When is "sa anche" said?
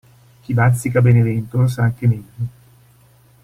1.67-2.07